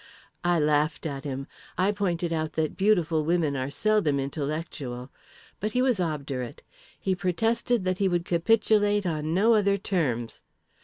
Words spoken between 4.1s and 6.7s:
intellectual. But he was obdurate.